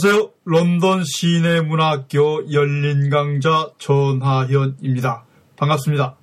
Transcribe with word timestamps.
안녕하세요. 0.00 0.30
런던 0.44 1.02
시내 1.04 1.60
문학교 1.60 2.52
열린 2.52 3.10
강좌 3.10 3.68
전하현입니다. 3.78 5.24
반갑습니다. 5.56 6.14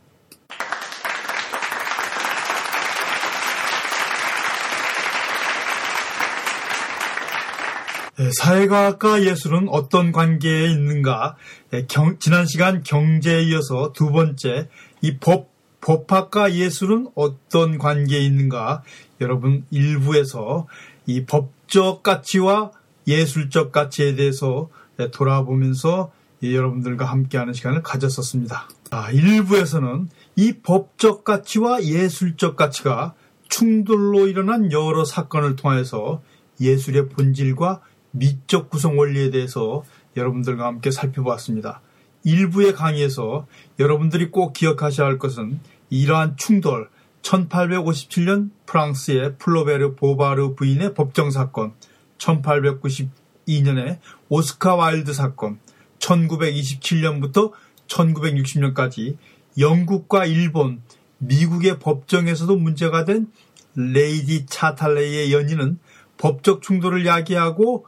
네, 8.17 8.29
사회과학과 8.39 9.23
예술은 9.23 9.67
어떤 9.69 10.13
관계에 10.13 10.71
있는가? 10.71 11.35
네, 11.71 11.85
경, 11.89 12.17
지난 12.19 12.45
시간 12.45 12.81
경제에 12.81 13.43
이어서 13.43 13.91
두 13.91 14.09
번째 14.13 14.69
이 15.01 15.17
법, 15.17 15.49
법학과 15.81 16.53
예술은 16.53 17.09
어떤 17.13 17.77
관계에 17.77 18.21
있는가? 18.21 18.83
여러분 19.19 19.65
일부에서 19.69 20.65
이 21.05 21.25
법적 21.25 22.03
가치와 22.03 22.71
예술적 23.07 23.71
가치에 23.71 24.15
대해서 24.15 24.69
네, 24.97 25.11
돌아보면서 25.11 26.11
여러분들과 26.43 27.05
함께하는 27.05 27.53
시간을 27.53 27.81
가졌었습니다. 27.81 28.69
아, 28.91 29.11
일부에서는 29.11 30.09
이 30.35 30.53
법적 30.63 31.23
가치와 31.23 31.83
예술적 31.83 32.55
가치가 32.55 33.13
충돌로 33.49 34.27
일어난 34.27 34.71
여러 34.71 35.05
사건을 35.05 35.55
통해서 35.55 36.21
예술의 36.59 37.09
본질과 37.09 37.81
미적 38.11 38.69
구성 38.69 38.97
원리에 38.97 39.29
대해서 39.29 39.83
여러분들과 40.15 40.65
함께 40.65 40.91
살펴보았습니다. 40.91 41.81
일부의 42.23 42.73
강의에서 42.73 43.45
여러분들이 43.79 44.31
꼭 44.31 44.53
기억하셔야 44.53 45.07
할 45.07 45.19
것은 45.19 45.59
이러한 45.89 46.37
충돌, 46.37 46.89
1857년 47.21 48.49
프랑스의 48.65 49.37
플로베르 49.37 49.95
보바리 49.95 50.55
부인의 50.55 50.93
법정 50.93 51.31
사건, 51.31 51.73
1892년에 52.17 53.99
오스카 54.29 54.75
와일드 54.75 55.13
사건, 55.13 55.59
1927년부터 55.99 57.51
1960년까지 57.87 59.17
영국과 59.57 60.25
일본, 60.25 60.81
미국의 61.17 61.79
법정에서도 61.79 62.55
문제가 62.57 63.05
된 63.05 63.31
레이디 63.75 64.45
차탈레이의 64.45 65.33
연인은 65.33 65.79
법적 66.17 66.61
충돌을 66.61 67.05
야기하고 67.05 67.85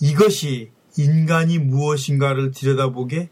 이것이 0.00 0.70
인간이 0.98 1.58
무엇인가를 1.58 2.50
들여다보게 2.52 3.30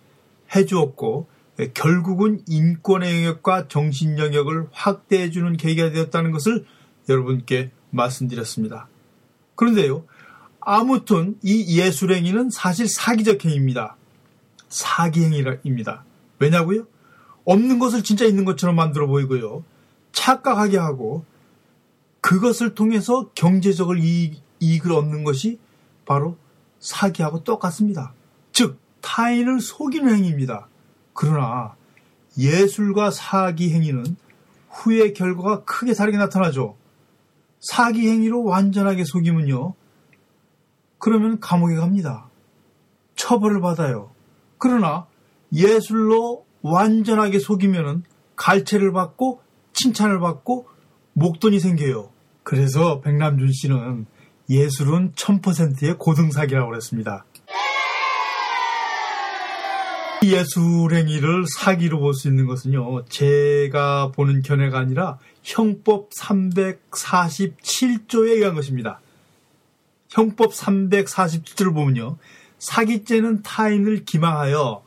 해주었고 0.54 1.28
결국은 1.72 2.42
인권의 2.48 3.16
영역과 3.16 3.68
정신 3.68 4.18
영역을 4.18 4.68
확대해주는 4.72 5.56
계기가 5.56 5.90
되었다는 5.90 6.30
것을 6.32 6.64
여러분께 7.08 7.70
말씀드렸습니다. 7.90 8.88
그런데요, 9.54 10.04
아무튼 10.60 11.38
이 11.42 11.78
예술행위는 11.78 12.50
사실 12.50 12.88
사기적 12.88 13.44
행위입니다. 13.44 13.96
사기행위입니다. 14.68 16.04
왜냐고요? 16.38 16.86
없는 17.44 17.78
것을 17.78 18.02
진짜 18.02 18.24
있는 18.24 18.44
것처럼 18.44 18.76
만들어 18.76 19.06
보이고요. 19.06 19.64
착각하게 20.12 20.78
하고 20.78 21.24
그것을 22.20 22.74
통해서 22.74 23.28
경제적을 23.34 23.98
이익, 23.98 24.42
이익을 24.60 24.92
얻는 24.92 25.24
것이 25.24 25.58
바로 26.06 26.38
사기하고 26.80 27.44
똑같습니다. 27.44 28.14
즉, 28.52 28.78
타인을 29.02 29.60
속이는 29.60 30.14
행위입니다. 30.14 30.68
그러나 31.12 31.74
예술과 32.38 33.10
사기 33.10 33.72
행위는 33.72 34.16
후의 34.70 35.12
결과가 35.12 35.64
크게 35.64 35.92
다르게 35.92 36.16
나타나죠. 36.16 36.76
사기 37.64 38.08
행위로 38.08 38.44
완전하게 38.44 39.04
속이면요. 39.04 39.74
그러면 40.98 41.40
감옥에 41.40 41.74
갑니다. 41.76 42.28
처벌을 43.16 43.60
받아요. 43.60 44.10
그러나 44.58 45.06
예술로 45.52 46.46
완전하게 46.62 47.38
속이면은 47.38 48.04
갈채를 48.36 48.92
받고 48.92 49.42
칭찬을 49.72 50.20
받고 50.20 50.66
목돈이 51.12 51.60
생겨요. 51.60 52.10
그래서 52.42 53.00
백남준 53.00 53.52
씨는 53.52 54.06
예술은 54.50 55.12
1000%의 55.12 55.96
고등사기라고 55.98 56.70
그랬습니다. 56.70 57.24
예술행위를 60.32 61.44
사기로 61.46 62.00
볼 62.00 62.14
수 62.14 62.28
있는 62.28 62.46
것은요, 62.46 63.04
제가 63.06 64.12
보는 64.12 64.42
견해가 64.42 64.78
아니라 64.78 65.18
형법 65.42 66.10
347조에 66.10 68.36
의한 68.36 68.54
것입니다. 68.54 69.00
형법 70.08 70.52
347조를 70.52 71.74
보면요, 71.74 72.16
사기죄는 72.58 73.42
타인을 73.42 74.04
기망하여 74.04 74.84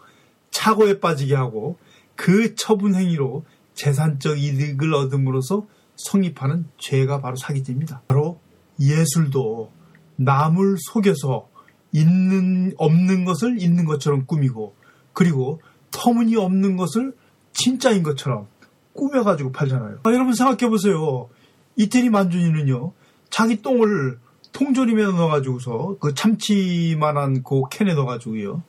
착오에 0.52 1.00
빠지게 1.00 1.36
하고 1.36 1.78
그 2.16 2.56
처분 2.56 2.96
행위로 2.96 3.46
재산적 3.76 4.40
이득을 4.40 4.94
얻음으로써 4.94 5.68
성립하는 5.98 6.66
죄가 6.78 7.22
바로 7.22 7.36
사기죄입니다. 7.36 8.02
바로 8.08 8.40
예술도 8.80 9.72
남을 10.16 10.78
속여서 10.80 11.50
있는 11.92 12.74
없는 12.78 13.26
것을 13.26 13.62
있는 13.62 13.86
것처럼 13.86 14.26
꾸미고 14.26 14.76
그리고 15.18 15.60
터무니없는 15.90 16.78
것을 16.78 17.12
진짜인 17.52 18.04
것처럼 18.04 18.46
꾸며가지고 18.94 19.52
팔잖아요. 19.52 20.02
아, 20.04 20.12
여러분 20.12 20.36
생각해 20.36 20.70
보세요. 20.70 21.28
이태리 21.76 22.12
만준이는요 22.12 22.94
자기 23.32 23.64
똥을 23.64 24.20
통조림에 24.52 25.02
넣어가지고서 25.06 25.96
그 26.00 26.14
참치만한 26.14 27.42
그 27.42 27.64
캔에 27.72 27.96
넣어가지고요. 27.96 28.62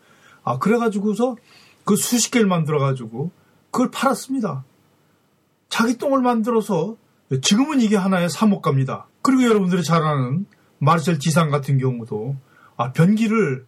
아 0.42 0.58
그래가지고서 0.58 1.36
그 1.84 1.96
수십 1.96 2.30
개를 2.30 2.46
만들어가지고 2.46 3.30
그걸 3.70 3.90
팔았습니다. 3.90 4.64
자기 5.68 5.98
똥을 5.98 6.22
만들어서 6.22 6.96
지금은 7.42 7.82
이게 7.82 7.96
하나의 7.96 8.30
사목갑니다. 8.30 9.06
그리고 9.20 9.42
여러분들이 9.42 9.82
잘 9.84 10.02
아는 10.02 10.46
마르셀 10.78 11.18
지상 11.18 11.50
같은 11.50 11.76
경우도 11.76 12.36
아, 12.78 12.92
변기를 12.92 13.66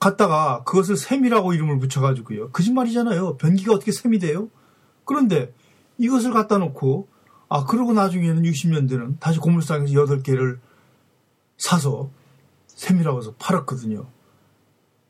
갖다가 0.00 0.64
그것을 0.64 0.96
샘이라고 0.96 1.52
이름을 1.52 1.78
붙여가지고요. 1.78 2.50
거짓말이잖아요. 2.50 3.36
변기가 3.36 3.74
어떻게 3.74 3.92
샘이 3.92 4.18
돼요? 4.18 4.48
그런데 5.04 5.52
이것을 5.98 6.32
갖다 6.32 6.56
놓고 6.58 7.08
아 7.50 7.64
그러고 7.64 7.92
나중에는 7.92 8.42
60년대는 8.42 9.20
다시 9.20 9.38
고물상에서 9.38 9.92
8개를 9.92 10.58
사서 11.58 12.10
샘이라고 12.68 13.18
해서 13.18 13.34
팔았거든요. 13.38 14.06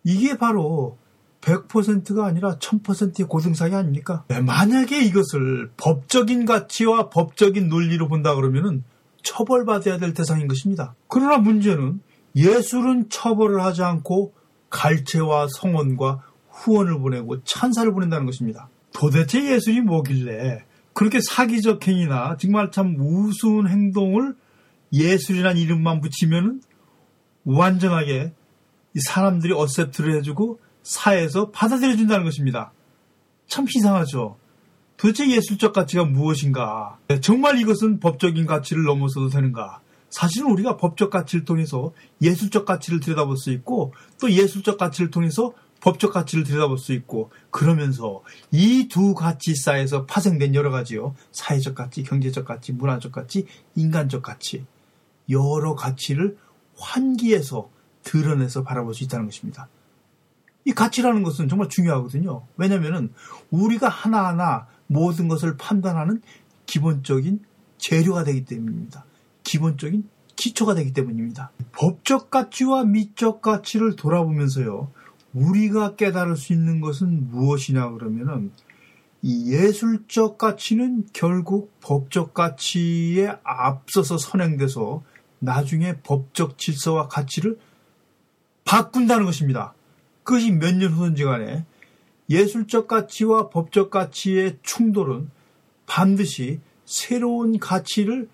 이게 0.03 0.37
바로 0.37 0.99
100%가 1.41 2.27
아니라 2.27 2.57
1000%의 2.57 3.29
고등사기 3.29 3.75
아닙니까? 3.75 4.25
네, 4.29 4.41
만약에 4.41 5.01
이것을 5.05 5.71
법적인 5.77 6.45
가치와 6.45 7.11
법적인 7.11 7.69
논리로 7.69 8.09
본다 8.09 8.35
그러면은 8.35 8.83
처벌받아야 9.23 9.99
될 9.99 10.15
대상인 10.15 10.49
것입니다. 10.49 10.95
그러나 11.07 11.39
문제는 11.39 12.01
예술은 12.35 13.09
처벌을 13.11 13.63
하지 13.63 13.83
않고 13.83 14.35
갈채와 14.71 15.49
성원과 15.49 16.23
후원을 16.49 16.99
보내고 17.01 17.43
찬사를 17.45 17.93
보낸다는 17.93 18.27
것입니다. 18.27 18.69
도대체 18.93 19.53
예술이 19.53 19.81
뭐길래 19.83 20.65
그렇게 20.93 21.21
사기적 21.21 21.87
행위나 21.87 22.37
정말 22.39 22.71
참 22.71 22.97
우스운 22.99 23.69
행동을 23.69 24.35
예술이란 24.93 25.57
이름만 25.57 26.01
붙이면은 26.01 26.61
완전하게 27.45 28.33
사람들이 28.99 29.53
어셉트를 29.53 30.17
해주고 30.17 30.61
사회에서 30.83 31.51
받아들여준다는 31.51 32.25
것입니다. 32.25 32.73
참 33.47 33.67
이상하죠. 33.75 34.37
도대체 34.97 35.31
예술적 35.31 35.73
가치가 35.73 36.05
무엇인가? 36.05 36.99
정말 37.23 37.59
이것은 37.59 38.01
법적인 38.01 38.47
가치를 38.47 38.83
넘어서도 38.83 39.29
되는가? 39.29 39.81
사실은 40.11 40.51
우리가 40.51 40.77
법적 40.77 41.11
가치를 41.11 41.45
통해서 41.45 41.93
예술적 42.21 42.65
가치를 42.67 43.01
들여다볼 43.01 43.37
수 43.37 43.51
있고 43.53 43.95
또 44.21 44.31
예술적 44.31 44.77
가치를 44.77 45.11
통해서 45.11 45.53
법적 45.81 46.13
가치를 46.13 46.45
들여다볼 46.45 46.77
수 46.79 46.93
있고 46.93 47.31
그러면서 47.51 48.23
이 48.51 48.89
두 48.89 49.15
가치 49.15 49.55
사이에서 49.55 50.05
파생된 50.05 50.55
여러 50.55 50.71
가지요. 50.71 51.15
사회적 51.33 51.75
가치, 51.75 52.03
경제적 52.03 52.45
가치, 52.45 52.73
문화적 52.73 53.13
가치, 53.13 53.47
인간적 53.77 54.23
가치 54.23 54.67
여러 55.31 55.75
가치를 55.75 56.37
환기해서 56.77 57.71
드러내서 58.03 58.63
바라볼 58.63 58.95
수 58.95 59.05
있다는 59.05 59.27
것입니다. 59.27 59.69
이 60.65 60.73
가치라는 60.73 61.23
것은 61.23 61.49
정말 61.49 61.69
중요하거든요. 61.69 62.47
왜냐하면 62.57 63.13
우리가 63.51 63.89
하나하나 63.89 64.67
모든 64.87 65.29
것을 65.29 65.57
판단하는 65.57 66.21
기본적인 66.67 67.45
재료가 67.79 68.25
되기 68.25 68.45
때문입니다. 68.45 69.05
기본적인 69.51 70.09
기초가 70.37 70.75
되기 70.77 70.93
때문입니다. 70.93 71.51
법적 71.73 72.31
가치와 72.31 72.85
미적 72.85 73.43
가치를 73.43 73.97
돌아보면서요. 73.97 74.93
우리가 75.33 75.97
깨달을 75.97 76.37
수 76.37 76.53
있는 76.53 76.81
것은 76.81 77.31
무엇이냐 77.31 77.91
그러면은 77.91 78.53
이 79.23 79.53
예술적 79.53 80.39
가치는 80.39 81.09
결국 81.13 81.73
법적 81.81 82.33
가치에 82.33 83.33
앞서서 83.43 84.19
선행돼서 84.19 85.03
나중에 85.41 85.97
법적 86.03 86.57
질서와 86.57 87.09
가치를 87.09 87.59
바꾼다는 88.65 89.25
것입니다. 89.25 89.75
그것이 90.23 90.53
몇 90.53 90.77
년 90.77 90.93
후든지 90.93 91.25
간에 91.25 91.65
예술적 92.29 92.87
가치와 92.87 93.51
법적 93.51 93.91
가치의 93.91 94.59
충돌은 94.63 95.29
반드시 95.87 96.61
새로운 96.85 97.59
가치를 97.59 98.29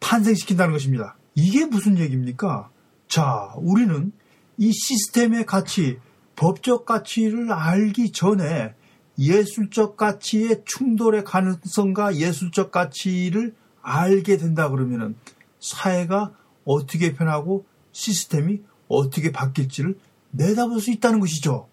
탄생시킨다는 0.00 0.72
것입니다. 0.72 1.16
이게 1.34 1.64
무슨 1.64 1.98
얘기입니까? 1.98 2.70
자, 3.08 3.52
우리는 3.56 4.12
이 4.58 4.72
시스템의 4.72 5.46
가치, 5.46 5.98
법적 6.36 6.84
가치를 6.84 7.52
알기 7.52 8.12
전에 8.12 8.74
예술적 9.18 9.96
가치의 9.96 10.62
충돌의 10.64 11.24
가능성과 11.24 12.16
예술적 12.16 12.70
가치를 12.70 13.54
알게 13.82 14.36
된다 14.38 14.68
그러면은 14.70 15.16
사회가 15.60 16.32
어떻게 16.64 17.12
변하고 17.12 17.66
시스템이 17.92 18.60
어떻게 18.88 19.30
바뀔지를 19.32 19.98
내다볼 20.30 20.80
수 20.80 20.90
있다는 20.90 21.20
것이죠. 21.20 21.68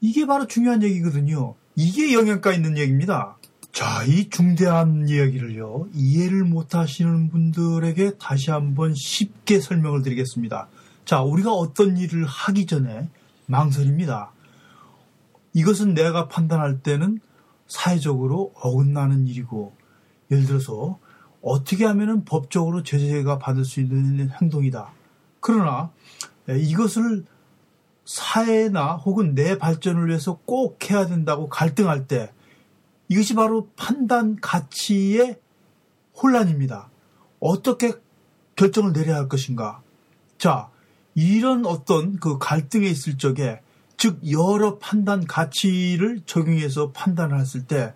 이게 0.00 0.26
바로 0.26 0.46
중요한 0.46 0.82
얘기거든요. 0.82 1.54
이게 1.74 2.12
영향가 2.12 2.52
있는 2.52 2.76
얘기입니다. 2.76 3.38
자, 3.72 4.02
이 4.04 4.28
중대한 4.28 5.08
이야기를요, 5.08 5.88
이해를 5.94 6.44
못 6.44 6.74
하시는 6.74 7.28
분들에게 7.28 8.18
다시 8.18 8.50
한번 8.50 8.94
쉽게 8.94 9.60
설명을 9.60 10.02
드리겠습니다. 10.02 10.68
자, 11.04 11.22
우리가 11.22 11.52
어떤 11.52 11.96
일을 11.96 12.24
하기 12.24 12.66
전에 12.66 13.08
망설입니다. 13.46 14.32
이것은 15.52 15.94
내가 15.94 16.28
판단할 16.28 16.80
때는 16.80 17.20
사회적으로 17.66 18.52
어긋나는 18.54 19.26
일이고, 19.26 19.74
예를 20.30 20.44
들어서 20.46 20.98
어떻게 21.40 21.84
하면 21.84 22.24
법적으로 22.24 22.82
제재가 22.82 23.38
받을 23.38 23.64
수 23.64 23.80
있는 23.80 24.30
행동이다. 24.30 24.90
그러나 25.40 25.90
이것을 26.48 27.24
사회나 28.04 28.94
혹은 28.94 29.34
내 29.34 29.56
발전을 29.56 30.08
위해서 30.08 30.38
꼭 30.44 30.90
해야 30.90 31.06
된다고 31.06 31.48
갈등할 31.48 32.06
때 32.06 32.32
이것이 33.08 33.34
바로 33.34 33.68
판단 33.76 34.36
가치의 34.40 35.38
혼란입니다. 36.14 36.90
어떻게 37.40 37.92
결정을 38.56 38.92
내려야 38.92 39.16
할 39.16 39.28
것인가? 39.28 39.82
자, 40.36 40.70
이런 41.14 41.66
어떤 41.66 42.16
그 42.16 42.38
갈등에 42.38 42.86
있을 42.86 43.18
적에 43.18 43.60
즉 43.96 44.20
여러 44.30 44.78
판단 44.78 45.26
가치를 45.26 46.22
적용해서 46.26 46.92
판단을 46.92 47.40
했을 47.40 47.66
때 47.66 47.94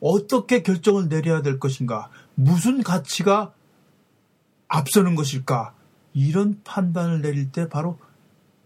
어떻게 0.00 0.62
결정을 0.62 1.08
내려야 1.08 1.42
될 1.42 1.58
것인가? 1.58 2.10
무슨 2.34 2.82
가치가 2.82 3.52
앞서는 4.68 5.14
것일까? 5.14 5.74
이런 6.12 6.60
판단을 6.64 7.22
내릴 7.22 7.50
때 7.52 7.68
바로 7.68 7.98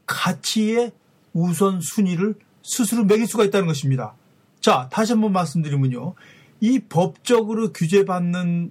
가치의 0.07 0.93
우선 1.33 1.81
순위를 1.81 2.35
스스로 2.63 3.05
매길 3.05 3.27
수가 3.27 3.45
있다는 3.45 3.67
것입니다. 3.67 4.15
자, 4.63 4.89
다시 4.93 5.13
한번 5.13 5.33
말씀드리면요. 5.33 6.15
이 6.61 6.79
법적으로 6.79 7.73
규제받는 7.73 8.71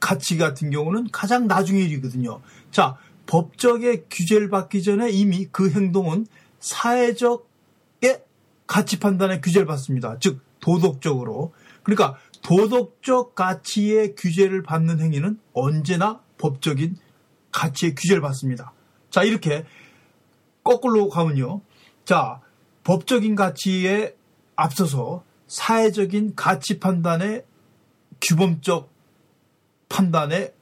가치 0.00 0.38
같은 0.38 0.70
경우는 0.70 1.08
가장 1.12 1.46
나중의 1.46 1.84
일이거든요. 1.84 2.40
자, 2.70 2.96
법적의 3.26 4.06
규제를 4.10 4.48
받기 4.48 4.82
전에 4.82 5.10
이미 5.10 5.46
그 5.52 5.70
행동은 5.70 6.26
사회적의 6.58 8.24
가치 8.66 8.98
판단의 8.98 9.42
규제를 9.42 9.66
받습니다. 9.66 10.16
즉, 10.20 10.40
도덕적으로. 10.60 11.52
그러니까 11.82 12.16
도덕적 12.40 13.34
가치의 13.34 14.14
규제를 14.14 14.62
받는 14.62 15.00
행위는 15.00 15.38
언제나 15.52 16.20
법적인 16.38 16.96
가치의 17.52 17.94
규제를 17.94 18.22
받습니다. 18.22 18.72
자, 19.10 19.22
이렇게 19.22 19.66
거꾸로 20.64 21.10
가면요. 21.10 21.60
자, 22.06 22.40
법적인 22.84 23.34
가치에 23.34 24.14
앞서서 24.60 25.24
사회적인 25.46 26.34
가치 26.36 26.78
판단의 26.78 27.44
규범적 28.20 28.90
판단에 29.88 30.52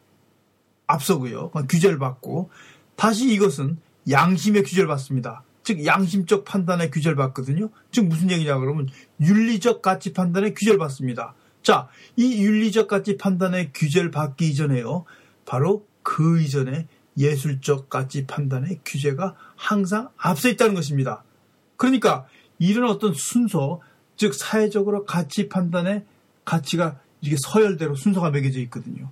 앞서고요. 0.87 1.51
규제를 1.69 1.99
받고 1.99 2.51
다시 2.97 3.33
이것은 3.33 3.79
양심의 4.09 4.63
규제를 4.63 4.87
받습니다. 4.87 5.43
즉 5.65 5.85
양심적 5.85 6.45
판단의 6.45 6.91
규제를 6.91 7.17
받거든요. 7.17 7.69
즉 7.91 8.07
무슨 8.07 8.31
얘기냐 8.31 8.59
그러면 8.59 8.89
윤리적 9.21 9.83
가치 9.83 10.13
판단의 10.13 10.55
규제를 10.55 10.79
받습니다. 10.79 11.35
자, 11.63 11.89
이 12.17 12.43
윤리적 12.43 12.89
가치 12.89 13.19
판단의 13.19 13.73
규제를 13.75 14.11
받기 14.11 14.49
이전에요. 14.49 15.05
바로 15.45 15.87
그 16.03 16.41
이전에 16.41 16.87
예술적 17.19 17.91
가치 17.91 18.27
판단의 18.27 18.81
규제가 18.85 19.35
항상 19.57 20.09
앞서 20.17 20.49
있다는 20.49 20.75
것입니다. 20.75 21.25
그러니까 21.77 22.27
이런 22.59 22.89
어떤 22.91 23.13
순서, 23.13 23.81
즉 24.19 24.35
사회적으로 24.35 25.07
가치 25.07 25.49
판단의 25.49 26.05
가치가 26.45 26.99
이게 27.23 27.37
서열대로 27.39 27.95
순서가 27.95 28.31
매겨져 28.31 28.61
있거든요. 28.63 29.11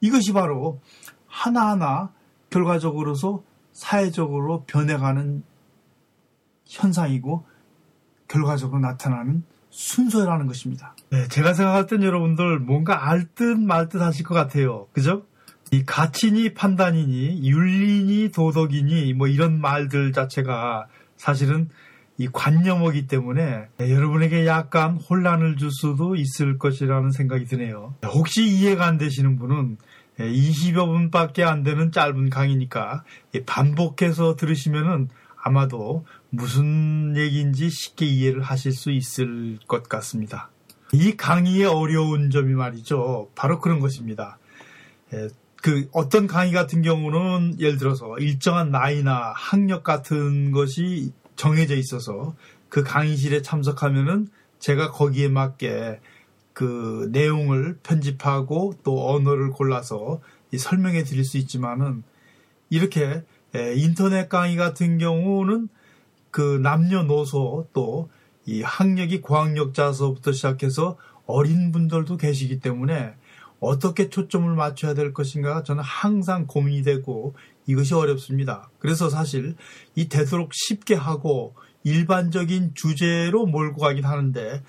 이것이 0.00 0.32
바로 0.32 0.80
하나하나 1.26 2.12
결과적으로서 2.48 3.42
사회적으로 3.72 4.64
변해가는 4.66 5.42
현상이고 6.64 7.44
결과적으로 8.28 8.80
나타나는 8.80 9.42
순서라는 9.70 10.46
것입니다. 10.46 10.94
네, 11.10 11.26
제가 11.28 11.52
생각할 11.54 11.86
땐 11.86 12.02
여러분들 12.02 12.58
뭔가 12.60 13.08
알 13.08 13.26
듯 13.34 13.58
말 13.58 13.88
듯 13.88 14.00
하실 14.00 14.24
것 14.24 14.34
같아요. 14.34 14.86
그죠? 14.92 15.26
이 15.70 15.84
가치니 15.84 16.54
판단이니 16.54 17.48
윤리니 17.48 18.30
도덕이니 18.30 19.12
뭐 19.14 19.26
이런 19.26 19.60
말들 19.60 20.12
자체가 20.12 20.86
사실은 21.16 21.68
이 22.20 22.26
관념어기 22.26 23.06
때문에 23.06 23.68
여러분에게 23.78 24.44
약간 24.44 24.96
혼란을 24.96 25.56
줄 25.56 25.70
수도 25.70 26.16
있을 26.16 26.58
것이라는 26.58 27.12
생각이 27.12 27.44
드네요. 27.44 27.94
혹시 28.04 28.44
이해가 28.44 28.86
안 28.86 28.98
되시는 28.98 29.38
분은 29.38 29.78
20여 30.18 30.86
분밖에 30.86 31.44
안 31.44 31.62
되는 31.62 31.92
짧은 31.92 32.28
강의니까 32.28 33.04
반복해서 33.46 34.34
들으시면은 34.34 35.08
아마도 35.40 36.04
무슨 36.30 37.16
얘기인지 37.16 37.70
쉽게 37.70 38.04
이해를 38.04 38.42
하실 38.42 38.72
수 38.72 38.90
있을 38.90 39.58
것 39.68 39.88
같습니다. 39.88 40.50
이 40.92 41.16
강의의 41.16 41.66
어려운 41.66 42.30
점이 42.30 42.52
말이죠. 42.54 43.30
바로 43.36 43.60
그런 43.60 43.78
것입니다. 43.78 44.38
그 45.62 45.88
어떤 45.92 46.26
강의 46.26 46.52
같은 46.52 46.82
경우는 46.82 47.60
예를 47.60 47.78
들어서 47.78 48.18
일정한 48.18 48.72
나이나 48.72 49.32
학력 49.36 49.84
같은 49.84 50.50
것이 50.50 51.12
정해져 51.38 51.74
있어서 51.74 52.34
그 52.68 52.82
강의실에 52.82 53.40
참석하면은 53.40 54.28
제가 54.58 54.90
거기에 54.90 55.28
맞게 55.28 56.00
그 56.52 57.08
내용을 57.12 57.78
편집하고 57.82 58.74
또 58.82 59.10
언어를 59.10 59.52
골라서 59.52 60.20
설명해 60.54 61.04
드릴 61.04 61.24
수 61.24 61.38
있지만은 61.38 62.02
이렇게 62.68 63.22
인터넷 63.76 64.28
강의 64.28 64.56
같은 64.56 64.98
경우는 64.98 65.70
그 66.30 66.58
남녀노소 66.62 67.68
또 67.72 68.10
이 68.48 68.62
학력이 68.62 69.20
고학력자서부터 69.20 70.32
시작해서 70.32 70.96
어린 71.26 71.70
분들도 71.70 72.16
계시기 72.16 72.60
때문에 72.60 73.12
어떻게 73.60 74.08
초점을 74.08 74.50
맞춰야 74.54 74.94
될 74.94 75.12
것인가가 75.12 75.62
저는 75.62 75.82
항상 75.82 76.46
고민이 76.46 76.82
되고 76.82 77.34
이것이 77.68 77.94
어렵습니다. 77.94 78.70
그래서 78.80 79.08
사실 79.08 79.54
이 79.94 80.08
되도록 80.08 80.50
쉽게 80.52 80.94
하고 80.94 81.54
일반적인 81.84 82.72
주제로 82.74 83.46
몰고 83.46 83.80
가긴 83.80 84.04
하는데 84.04 84.62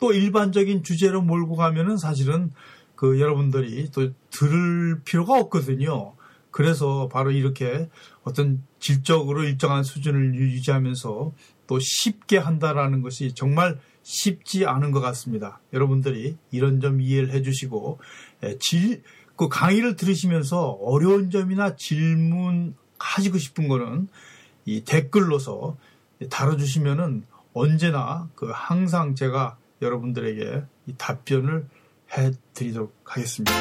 또 0.00 0.12
일반적인 0.12 0.82
주제로 0.82 1.22
몰고 1.22 1.54
가면은 1.54 1.98
사실은 1.98 2.50
그 2.96 3.20
여러분들이 3.20 3.90
또 3.92 4.10
들을 4.30 5.02
필요가 5.04 5.38
없거든요. 5.38 6.14
그래서 6.50 7.08
바로 7.12 7.30
이렇게 7.30 7.90
어떤 8.22 8.62
질적으로 8.80 9.44
일정한 9.44 9.84
수준을 9.84 10.34
유지하면서 10.36 11.32
또 11.66 11.78
쉽게 11.78 12.38
한다라는 12.38 13.02
것이 13.02 13.34
정말 13.34 13.78
쉽지 14.02 14.64
않은 14.64 14.92
것 14.92 15.00
같습니다. 15.00 15.60
여러분들이 15.74 16.36
이런 16.52 16.80
점 16.80 17.02
이해를 17.02 17.32
해주시고 17.32 18.00
예, 18.44 18.56
질, 18.60 19.02
그 19.36 19.48
강의를 19.48 19.96
들으시면서 19.96 20.70
어려운 20.80 21.30
점이나 21.30 21.76
질문 21.76 22.74
하시고 22.98 23.38
싶은 23.38 23.68
거는 23.68 24.08
이 24.64 24.82
댓글로서 24.84 25.76
다뤄주시면은 26.30 27.24
언제나 27.52 28.28
그 28.34 28.50
항상 28.52 29.14
제가 29.14 29.58
여러분들에게 29.82 30.64
이 30.86 30.94
답변을 30.96 31.68
해드리도록 32.16 32.94
하겠습니다. 33.04 33.52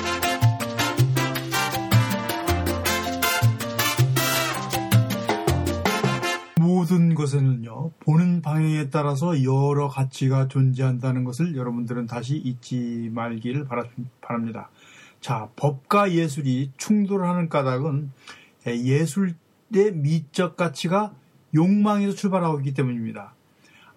모든 6.59 7.13
것에는요, 7.13 7.91
보는 7.99 8.41
방향에 8.41 8.89
따라서 8.89 9.43
여러 9.43 9.87
가치가 9.87 10.47
존재한다는 10.47 11.23
것을 11.23 11.55
여러분들은 11.55 12.07
다시 12.07 12.37
잊지 12.37 13.09
말기를 13.13 13.67
바랍니다. 14.21 14.69
자, 15.25 15.49
법과 15.55 16.11
예술이 16.11 16.69
충돌하는 16.77 17.49
까닭은 17.49 18.11
예술의 18.67 19.33
미적 19.95 20.55
가치가 20.55 21.15
욕망에서 21.55 22.13
출발하고 22.13 22.59
있기 22.59 22.75
때문입니다. 22.75 23.33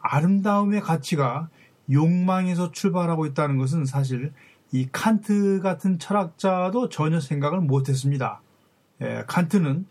아름다움의 0.00 0.80
가치가 0.80 1.50
욕망에서 1.92 2.72
출발하고 2.72 3.26
있다는 3.26 3.58
것은 3.58 3.84
사실 3.84 4.32
이 4.72 4.88
칸트 4.90 5.60
같은 5.60 5.98
철학자도 5.98 6.88
전혀 6.88 7.20
생각을 7.20 7.60
못했습니다. 7.60 8.40
예, 9.02 9.24
칸트는 9.26 9.84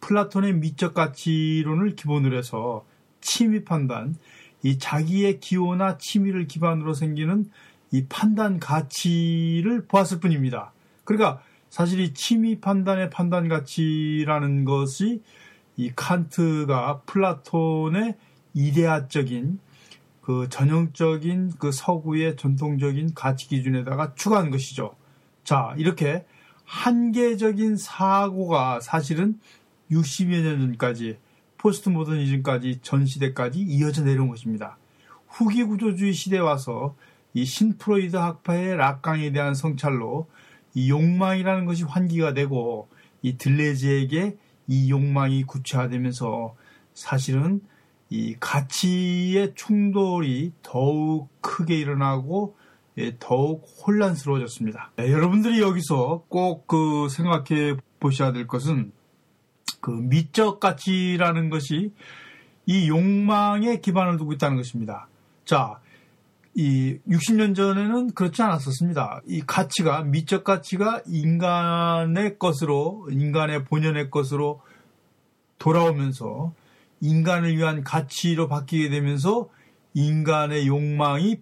플라톤의 0.00 0.54
미적 0.54 0.94
가치론을 0.94 1.96
기본으로 1.96 2.34
해서 2.38 2.86
취미 3.20 3.62
판단, 3.62 4.16
이 4.62 4.78
자기의 4.78 5.40
기호나 5.40 5.98
취미를 5.98 6.46
기반으로 6.46 6.94
생기는 6.94 7.50
이 7.90 8.06
판단 8.06 8.58
가치를 8.58 9.84
보았을 9.86 10.20
뿐입니다. 10.20 10.72
그러니까 11.08 11.40
사실 11.70 12.00
이 12.00 12.12
취미 12.12 12.60
판단의 12.60 13.08
판단 13.08 13.48
가치라는 13.48 14.66
것이 14.66 15.22
이 15.78 15.90
칸트가 15.96 17.00
플라톤의 17.06 18.14
이데아적인 18.52 19.58
그 20.20 20.48
전형적인 20.50 21.52
그 21.58 21.72
서구의 21.72 22.36
전통적인 22.36 23.14
가치 23.14 23.48
기준에다가 23.48 24.14
추가한 24.16 24.50
것이죠. 24.50 24.96
자, 25.44 25.74
이렇게 25.78 26.26
한계적인 26.66 27.78
사고가 27.78 28.80
사실은 28.80 29.40
60여 29.90 30.42
년 30.42 30.60
전까지 30.60 31.16
포스트 31.56 31.88
모더니즘까지 31.88 32.80
전 32.82 33.06
시대까지 33.06 33.60
이어져 33.60 34.04
내려온 34.04 34.28
것입니다. 34.28 34.76
후기 35.26 35.64
구조주의 35.64 36.12
시대에 36.12 36.40
와서 36.40 36.94
이 37.32 37.46
신프로이드 37.46 38.14
학파의 38.14 38.76
라캉에 38.76 39.32
대한 39.32 39.54
성찰로 39.54 40.28
이 40.78 40.90
욕망이라는 40.90 41.64
것이 41.64 41.82
환기가 41.82 42.34
되고 42.34 42.88
이 43.20 43.36
들레즈에게 43.36 44.36
이 44.68 44.90
욕망이 44.90 45.42
구체화되면서 45.42 46.54
사실은 46.94 47.60
이 48.10 48.36
가치의 48.38 49.54
충돌이 49.56 50.52
더욱 50.62 51.30
크게 51.40 51.76
일어나고 51.76 52.56
예, 52.98 53.16
더욱 53.18 53.66
혼란스러워졌습니다. 53.86 54.92
네, 54.96 55.10
여러분들이 55.10 55.60
여기서 55.60 56.24
꼭 56.28 56.66
그 56.68 57.08
생각해 57.08 57.76
보셔야 57.98 58.32
될 58.32 58.46
것은 58.46 58.92
그 59.80 59.90
미적 59.90 60.60
가치라는 60.60 61.50
것이 61.50 61.92
이 62.66 62.88
욕망에 62.88 63.80
기반을 63.80 64.16
두고 64.16 64.32
있다는 64.32 64.56
것입니다. 64.56 65.08
자, 65.44 65.80
이 66.60 66.98
60년 67.06 67.54
전에는 67.54 68.14
그렇지 68.14 68.42
않았었습니다. 68.42 69.20
이 69.28 69.42
가치가 69.46 70.02
미적 70.02 70.42
가치가 70.42 71.00
인간의 71.06 72.36
것으로 72.40 73.06
인간의 73.12 73.64
본연의 73.66 74.10
것으로 74.10 74.60
돌아오면서 75.60 76.52
인간을 77.00 77.56
위한 77.56 77.84
가치로 77.84 78.48
바뀌게 78.48 78.88
되면서 78.88 79.48
인간의 79.94 80.66
욕망이 80.66 81.36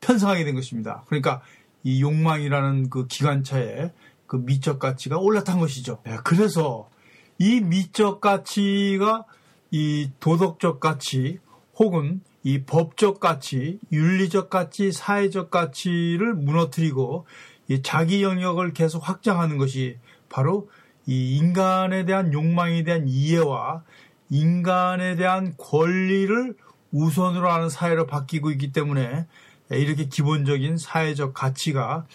편성하게 0.00 0.42
된 0.42 0.56
것입니다. 0.56 1.04
그러니까 1.06 1.40
이 1.84 2.02
욕망이라는 2.02 2.90
그 2.90 3.06
기관차에 3.06 3.92
그 4.26 4.34
미적 4.34 4.80
가치가 4.80 5.18
올라탄 5.18 5.60
것이죠. 5.60 6.00
네, 6.02 6.16
그래서 6.24 6.90
이 7.38 7.60
미적 7.60 8.20
가치가 8.20 9.26
이 9.70 10.10
도덕적 10.18 10.80
가치 10.80 11.38
혹은 11.78 12.20
이 12.42 12.62
법적 12.62 13.20
가치, 13.20 13.78
윤리적 13.92 14.50
가치, 14.50 14.92
사회적 14.92 15.50
가치를 15.50 16.34
무너뜨리고 16.34 17.26
이 17.68 17.82
자기 17.82 18.22
영역을 18.22 18.72
계속 18.72 19.08
확장하는 19.08 19.58
것이 19.58 19.98
바로 20.28 20.70
이 21.06 21.36
인간에 21.36 22.04
대한 22.04 22.32
욕망에 22.32 22.82
대한 22.84 23.06
이해와 23.06 23.82
인간에 24.30 25.16
대한 25.16 25.54
권리를 25.56 26.54
우선으로 26.92 27.50
하는 27.50 27.68
사회로 27.68 28.06
바뀌고 28.06 28.50
있기 28.52 28.72
때문에 28.72 29.26
이렇게 29.70 30.06
기본적인 30.06 30.78
사회적 30.78 31.34
가치가 31.34 32.06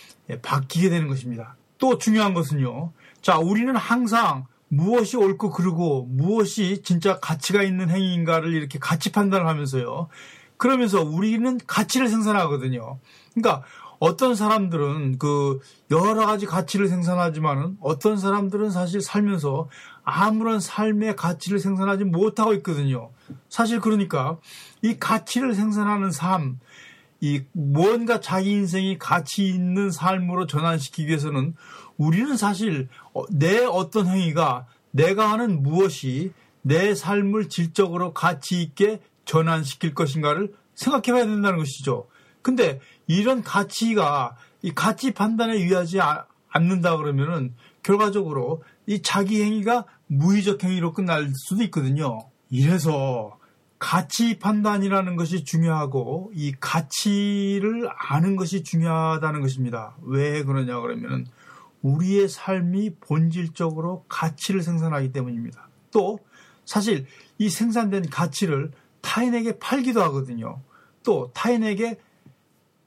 바뀌게 0.42 0.90
되는 0.90 1.08
것입니다. 1.08 1.56
또 1.78 1.98
중요한 1.98 2.34
것은요. 2.34 2.92
자, 3.22 3.38
우리는 3.38 3.76
항상 3.76 4.46
무엇이 4.76 5.18
옳고 5.18 5.52
그르고 5.52 6.08
무엇이 6.10 6.82
진짜 6.84 7.20
가치가 7.20 7.64
있는 7.64 7.90
행위인가를 7.90 8.54
이렇게 8.54 8.80
가치 8.80 9.12
판단을 9.12 9.48
하면서요. 9.48 10.08
그러면서 10.58 11.02
우리는 11.02 11.60
가치를 11.68 12.08
생산하거든요. 12.08 13.00
그러니까 13.34 13.64
어떤 14.00 14.36
사람들은 14.36 15.18
그 15.18 15.60
여러 15.92 16.26
가지 16.26 16.46
가치를 16.46 16.88
생산하지만은 16.88 17.78
어떤 17.80 18.18
사람들은 18.18 18.72
사실 18.72 19.02
살면서 19.02 19.70
아무런 20.04 20.60
삶의 20.60 21.16
가치를 21.16 21.60
생산하지 21.60 22.04
못하고 22.06 22.54
있거든요. 22.56 23.12
사실 23.50 23.80
그러니까 23.80 24.40
이 24.82 24.98
가치를 25.00 25.54
생산하는 25.54 26.12
삶, 26.12 26.60
이 27.22 27.44
뭔가 27.54 28.20
자기 28.20 28.52
인생이 28.52 28.98
가치 28.98 29.48
있는 29.48 29.90
삶으로 29.90 30.48
전환시키기 30.48 31.08
위해서는 31.08 31.56
우리는 32.04 32.36
사실 32.36 32.90
어, 33.14 33.24
내 33.30 33.64
어떤 33.64 34.08
행위가 34.08 34.68
내가 34.92 35.32
하는 35.32 35.64
무엇이 35.64 36.34
내 36.62 36.96
삶을 36.96 37.50
질적으로 37.50 38.14
가치 38.14 38.62
있게 38.62 39.02
전환시킬 39.26 39.94
것인가를 39.94 40.54
생각해 40.76 41.12
봐야 41.12 41.26
된다는 41.26 41.58
것이죠. 41.58 42.08
근데 42.42 42.80
이런 43.08 43.42
가치가 43.42 44.36
이 44.62 44.72
가치 44.72 45.12
판단에 45.12 45.54
의하지 45.54 46.00
않는다 46.50 46.98
그러면은 46.98 47.54
결과적으로 47.84 48.64
이 48.86 49.02
자기 49.02 49.42
행위가 49.42 49.86
무의적 50.08 50.64
행위로 50.64 50.94
끝날 50.94 51.32
수도 51.48 51.64
있거든요. 51.64 52.20
이래서 52.50 53.38
가치 53.80 54.40
판단이라는 54.40 55.16
것이 55.16 55.44
중요하고 55.44 56.32
이 56.34 56.54
가치를 56.60 57.90
아는 57.98 58.36
것이 58.36 58.64
중요하다는 58.64 59.42
것입니다. 59.42 59.96
왜 60.04 60.44
그러냐 60.44 60.80
그러면은 60.80 61.26
우리의 61.84 62.28
삶이 62.28 62.96
본질적으로 63.02 64.06
가치를 64.10 64.64
생산하기 64.64 65.12
때문입니다. 65.12 65.70
또 65.92 66.18
사실 66.66 67.06
이 67.38 67.50
생산된 67.50 68.10
가치를 68.10 68.72
타인에게 69.02 69.60
팔기도 69.60 70.02
하거든요. 70.04 70.62
또 71.04 71.30
타인에게 71.34 72.00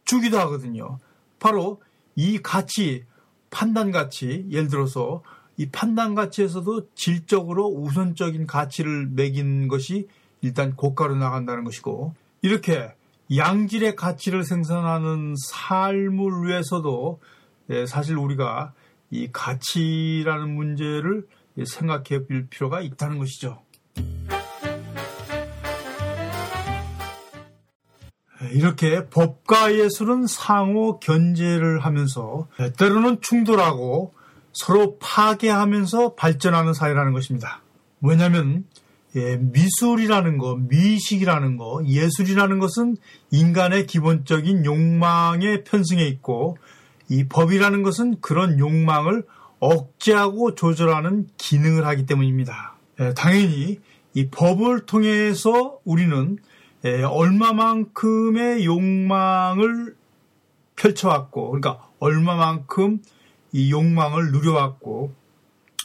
주기도 0.05 0.38
하거든요. 0.41 0.99
바로 1.38 1.81
이 2.15 2.38
가치, 2.38 3.05
판단 3.50 3.91
가치, 3.91 4.47
예를 4.50 4.69
들어서 4.69 5.23
이 5.59 5.69
판단 5.71 6.15
가치에서도 6.15 6.88
질적으로 6.95 7.67
우선적인 7.69 8.47
가치를 8.47 9.09
매긴 9.12 9.69
것이 9.69 10.09
일단 10.41 10.75
고가로 10.75 11.17
나간다는 11.17 11.65
것이고 11.65 12.15
이렇게 12.43 12.95
양질의 13.35 13.97
가치를 13.97 14.45
생산하는 14.45 15.35
삶을 15.37 16.47
위해서도 16.47 17.21
예, 17.71 17.87
사실 17.87 18.17
우리가 18.17 18.73
이 19.11 19.29
가치라는 19.33 20.55
문제를 20.55 21.27
생각해 21.65 22.27
볼 22.27 22.47
필요가 22.49 22.81
있다는 22.81 23.19
것이죠. 23.19 23.63
이렇게 28.53 29.07
법과 29.07 29.75
예술은 29.75 30.27
상호 30.27 31.01
견제를 31.01 31.81
하면서 31.81 32.49
때로는 32.79 33.21
충돌하고 33.21 34.15
서로 34.53 34.99
파괴하면서 34.99 36.15
발전하는 36.15 36.73
사회라는 36.73 37.13
것입니다. 37.13 37.63
왜냐하면 38.01 38.65
예, 39.17 39.37
미술이라는 39.37 40.37
거, 40.37 40.57
미식이라는 40.57 41.57
거, 41.57 41.83
예술이라는 41.87 42.59
것은 42.59 42.97
인간의 43.31 43.87
기본적인 43.87 44.67
욕망에 44.67 45.65
편승해 45.65 46.05
있고 46.05 46.59
이 47.09 47.25
법이라는 47.29 47.83
것은 47.83 48.21
그런 48.21 48.59
욕망을 48.59 49.25
억제하고 49.59 50.55
조절하는 50.55 51.29
기능을 51.37 51.87
하기 51.87 52.07
때문입니다. 52.07 52.77
예, 53.01 53.15
당연히 53.15 53.81
이 54.15 54.29
법을 54.31 54.87
통해서 54.87 55.79
우리는 55.85 56.39
예, 56.85 57.03
얼마만큼의 57.03 58.65
욕망을 58.65 59.97
펼쳐왔고, 60.77 61.51
그러니까 61.51 61.89
얼마만큼 61.99 63.03
이 63.53 63.73
욕망을 63.73 64.31
누려왔고, 64.31 65.15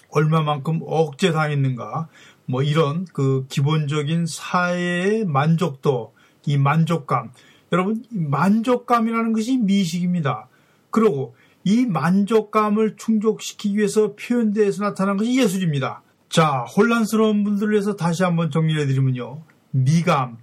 얼마만큼 0.09 0.81
억제당했는가, 0.83 2.09
뭐 2.45 2.61
이런 2.61 3.05
그 3.13 3.45
기본적인 3.47 4.25
사회의 4.25 5.25
만족도, 5.25 6.13
이 6.45 6.57
만족감. 6.57 7.31
여러분, 7.71 8.03
만족감이라는 8.09 9.33
것이 9.33 9.57
미식입니다. 9.57 10.49
그리고 10.91 11.35
이 11.63 11.85
만족감을 11.85 12.95
충족시키기 12.97 13.77
위해서 13.77 14.15
표현대에서 14.15 14.83
나타난 14.83 15.17
것이 15.17 15.39
예술입니다. 15.39 16.01
자, 16.29 16.65
혼란스러운 16.75 17.43
분들을 17.43 17.71
위해서 17.71 17.95
다시 17.95 18.23
한번 18.23 18.51
정리해드리면요. 18.51 19.43
미감, 19.71 20.37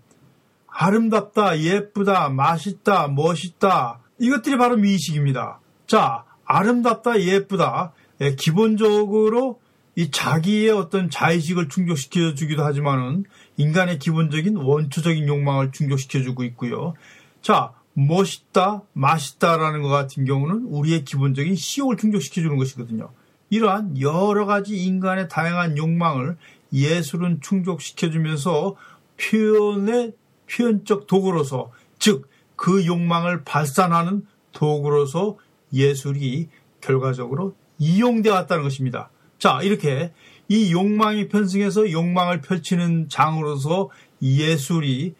아름답다, 0.67 1.61
예쁘다, 1.61 2.29
맛있다, 2.29 3.09
멋있다. 3.09 4.01
이것들이 4.19 4.57
바로 4.59 4.77
미식입니다. 4.77 5.61
자, 5.87 6.25
아름답다, 6.45 7.21
예쁘다. 7.21 7.93
예, 8.21 8.35
기본적으로 8.35 9.61
이 9.97 10.11
자기의 10.11 10.71
어떤 10.71 11.11
자의식을 11.11 11.69
충족시켜 11.69 12.35
주기도 12.35 12.65
하지만은 12.65 13.25
인간의 13.57 13.99
기본적인 13.99 14.57
원초적인 14.57 15.27
욕망을 15.27 15.73
충족시켜 15.73 16.23
주고 16.23 16.45
있고요. 16.45 16.95
자, 17.43 17.73
멋있다, 18.07 18.83
맛있다라는 18.93 19.83
것 19.83 19.89
같은 19.89 20.25
경우는 20.25 20.67
우리의 20.67 21.05
기본적인 21.05 21.55
시욕을 21.57 21.97
충족시켜 21.97 22.43
주는 22.43 22.57
것이거든요. 22.57 23.11
이러한 23.51 24.01
여러 24.01 24.47
가지 24.47 24.77
인간의 24.77 25.29
다양한 25.29 25.77
욕망을 25.77 26.37
예술은 26.73 27.41
충족시켜 27.41 28.11
주면서 28.11 28.77
표현의 29.17 30.13
표현적 30.47 31.07
도구로서 31.07 31.73
즉 31.99 32.29
그 32.59 32.85
욕망을 32.85 33.45
발산하는 33.45 34.27
도구로서 34.53 35.39
예술이 35.73 36.49
결과적으로 36.81 37.55
이용되어 37.79 38.35
왔다는 38.35 38.65
것입니다. 38.65 39.11
자, 39.39 39.61
이렇게 39.63 40.13
이 40.49 40.73
욕망이 40.73 41.29
편승해서 41.29 41.93
욕망을 41.93 42.41
펼치는 42.41 43.09
장으로서 43.09 43.91
예술이 44.21 45.15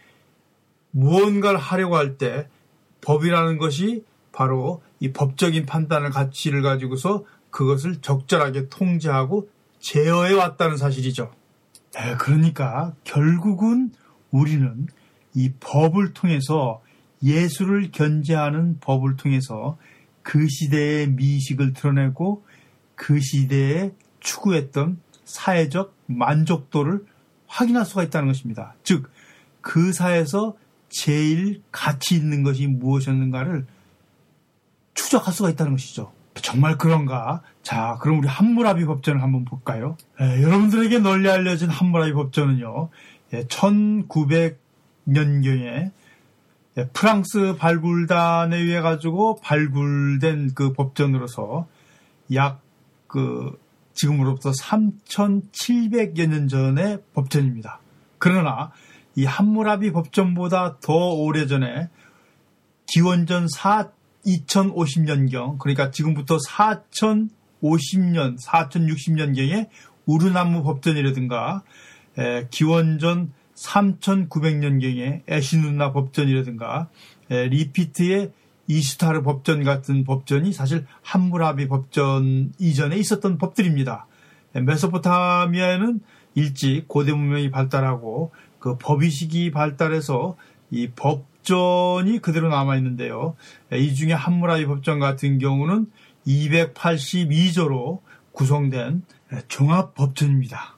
무언가를 0.91 1.61
하려고 1.61 1.97
할 1.97 2.19
때 2.19 2.49
법이라는 3.01 3.59
것이 3.59 4.05
바로 4.33 4.83
이 5.01 5.13
법적인 5.13 5.67
판단을 5.67 6.11
가치를 6.11 6.63
가지고서 6.63 7.25
그것을 7.51 8.01
적절하게 8.01 8.69
통제하고 8.69 9.49
제어해 9.81 10.35
왔다는 10.35 10.77
사실이죠. 10.77 11.33
네, 11.93 12.17
그러니까 12.19 12.95
결국은 13.05 13.91
우리는 14.31 14.87
이 15.35 15.53
법을 15.61 16.13
통해서 16.13 16.83
예술을 17.23 17.91
견제하는 17.91 18.79
법을 18.81 19.17
통해서 19.17 19.79
그 20.23 20.47
시대의 20.49 21.11
미식을 21.11 21.73
드러내고 21.73 22.45
그 22.95 23.21
시대에 23.21 23.93
추구했던 24.21 25.01
사회적 25.25 25.95
만족도를 26.07 27.05
확인할 27.47 27.87
수가 27.87 28.03
있다는 28.05 28.29
것입니다. 28.29 28.75
즉, 28.83 29.11
그 29.61 29.93
사회에서 29.93 30.57
제일 30.89 31.63
가치 31.71 32.17
있는 32.17 32.43
것이 32.43 32.67
무엇이었는가를 32.67 33.67
추적할 34.95 35.35
수가 35.35 35.51
있다는 35.51 35.73
것이죠. 35.73 36.13
정말 36.35 36.79
그런가? 36.79 37.43
자, 37.63 37.99
그럼 38.01 38.21
우리 38.21 38.29
함무라비 38.29 38.85
법전을 38.85 39.21
한번 39.23 39.45
볼까요? 39.45 39.97
에, 40.21 40.43
여러분들에게 40.43 41.01
널리 41.01 41.29
알려진 41.29 41.69
함무라비 41.69 42.13
법전은요, 42.13 42.91
예, 43.35 43.43
1900년경에 43.45 45.91
예, 46.77 46.89
프랑스 46.93 47.57
발굴단에 47.59 48.57
의해 48.57 48.81
가지고 48.81 49.41
발굴된 49.41 50.55
그 50.55 50.73
법전으로서 50.73 51.67
약 52.35 52.69
그 53.09 53.59
지금으로부터 53.95 54.53
3,700여 54.53 56.29
년 56.29 56.47
전의 56.47 57.03
법전입니다. 57.15 57.81
그러나 58.19 58.71
이 59.19 59.25
함무라비 59.25 59.91
법전보다 59.91 60.79
더 60.79 60.95
오래전에 60.95 61.89
기원전 62.87 63.49
4 63.49 63.91
2050년경 64.25 65.59
그러니까 65.59 65.91
지금부터 65.91 66.37
4050년 66.37 68.41
4060년경에 68.41 69.69
우르나무 70.07 70.63
법전이라든가 70.63 71.65
에, 72.17 72.47
기원전 72.53 73.33
3900년경에 73.57 75.23
에시누나 75.27 75.93
법전이라든가 75.93 76.89
에, 77.31 77.49
리피트의 77.49 78.31
이스타르 78.69 79.23
법전 79.23 79.65
같은 79.65 80.05
법전이 80.05 80.53
사실 80.53 80.87
함무라비 81.03 81.67
법전 81.67 82.53
이전에 82.61 82.97
있었던 82.99 83.39
법들입니다. 83.39 84.07
에, 84.55 84.61
메소포타미아에는 84.61 86.01
일찍 86.35 86.87
고대 86.87 87.13
문명이 87.13 87.51
발달하고 87.51 88.31
그 88.59 88.77
법의식이 88.79 89.51
발달해서 89.51 90.37
이 90.71 90.89
법전이 90.95 92.19
그대로 92.21 92.49
남아 92.49 92.77
있는데요. 92.77 93.37
이 93.73 93.95
중에 93.95 94.13
함무라비 94.13 94.67
법전 94.67 94.99
같은 95.01 95.39
경우는 95.39 95.87
282조로 96.27 98.01
구성된 98.33 99.03
종합 99.49 99.95
법전입니다. 99.95 100.77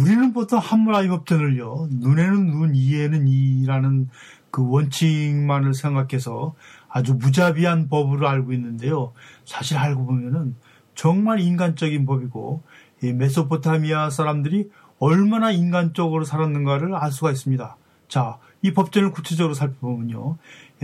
우리는 0.00 0.32
보통 0.32 0.58
함무라비 0.58 1.08
법전을요, 1.08 1.88
눈에는 1.90 2.46
눈, 2.50 2.74
이에는 2.74 3.26
이라는 3.26 4.08
그 4.50 4.68
원칙만을 4.68 5.72
생각해서 5.72 6.54
아주 6.88 7.14
무자비한 7.14 7.88
법으로 7.88 8.28
알고 8.28 8.52
있는데요. 8.52 9.14
사실 9.46 9.78
알고 9.78 10.04
보면은 10.04 10.56
정말 10.94 11.40
인간적인 11.40 12.04
법이고, 12.04 12.62
메소포타미아 13.02 14.10
사람들이 14.10 14.68
얼마나 15.04 15.50
인간적으로 15.50 16.24
살았는가를 16.24 16.94
알 16.94 17.10
수가 17.10 17.32
있습니다. 17.32 17.76
자, 18.06 18.38
이 18.62 18.72
법전을 18.72 19.10
구체적으로 19.10 19.52
살펴보면요. 19.52 20.36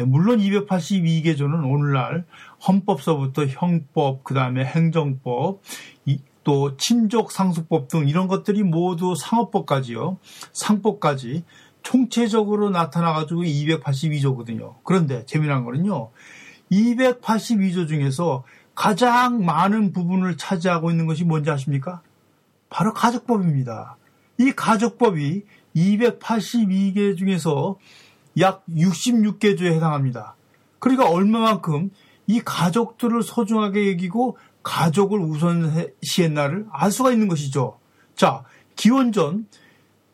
물론 0.07 0.41
282개조는 0.41 1.71
오늘날 1.71 2.25
헌법서부터 2.67 3.47
형법, 3.47 4.25
그 4.25 4.35
다음에 4.35 4.65
행정법, 4.65 5.61
또 6.43 6.77
친족 6.79 7.31
상속법 7.31 7.87
등 7.87 8.09
이런 8.09 8.27
것들이 8.27 8.65
모두 8.65 9.15
상업법까지요. 9.15 10.19
상법까지 10.53 11.45
총체적으로 11.85 12.71
나타나가지고 12.71 13.43
282조거든요. 13.43 14.75
그런데 14.83 15.25
재미난 15.27 15.65
거는요. 15.65 16.11
282조 16.73 17.87
중에서 17.87 18.43
가장 18.75 19.45
많은 19.45 19.93
부분을 19.93 20.37
차지하고 20.37 20.91
있는 20.91 21.07
것이 21.07 21.23
뭔지 21.23 21.53
아십니까? 21.53 22.03
바로 22.69 22.93
가족법입니다. 22.93 23.97
이 24.39 24.53
가족법이 24.53 25.45
282개 25.77 27.17
중에서 27.17 27.77
약 28.41 28.65
66개조에 28.69 29.73
해당합니다. 29.75 30.37
그러니까 30.79 31.11
얼마만큼 31.11 31.91
이 32.27 32.41
가족들을 32.45 33.23
소중하게 33.23 33.91
여기고 33.93 34.39
가족을 34.63 35.19
우선시했나를 35.19 36.67
알 36.71 36.91
수가 36.93 37.13
있는 37.13 37.27
것이죠. 37.29 37.79
자, 38.15 38.45
기원전 38.77 39.47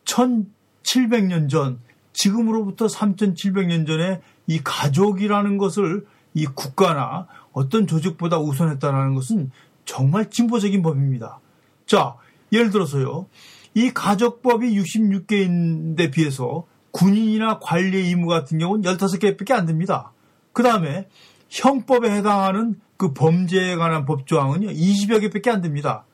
1700년 0.05 1.49
전, 1.49 1.81
지금으로부터 2.13 2.87
3700년 2.87 3.87
전에 3.87 4.23
이 4.47 4.61
가족이라는 4.63 5.59
것을 5.59 6.07
이 6.35 6.47
국가나 6.47 7.27
어떤 7.53 7.87
조직보다 7.87 8.39
우선했다는 8.39 9.15
것은 9.15 9.51
정말 9.85 10.31
진보적인 10.31 10.83
법입니다. 10.83 11.41
자, 11.87 12.15
예를 12.53 12.71
들어서요. 12.71 13.27
이 13.75 13.91
가족법이 13.91 14.79
66개인데 14.81 16.13
비해서 16.13 16.65
군인이나 16.93 17.59
관리의 17.59 18.05
의무 18.05 18.29
같은 18.29 18.59
경우는 18.59 18.83
15개밖에 18.83 19.53
안 19.53 19.67
됩니다. 19.67 20.13
그 20.53 20.63
다음에 20.63 21.09
형법에 21.49 22.11
해당하는 22.11 22.81
그 22.97 23.13
범죄에 23.13 23.77
관한 23.77 24.05
법조항은요, 24.05 24.69
20여 24.69 25.21
개밖에 25.21 25.51
안 25.51 25.61
됩니다. 25.61 26.05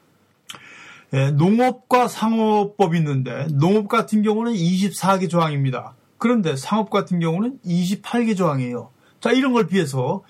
예, 1.12 1.30
농업과 1.30 2.08
상업법이 2.08 2.96
있는데, 2.98 3.46
농업 3.52 3.88
같은 3.88 4.22
경우는 4.22 4.52
24개 4.52 5.28
조항입니다. 5.28 5.94
그런데 6.18 6.56
상업 6.56 6.88
같은 6.90 7.20
경우는 7.20 7.58
28개 7.64 8.36
조항이에요. 8.36 8.90
자, 9.20 9.32
이런 9.32 9.52
걸 9.52 9.66
비해서, 9.66 10.22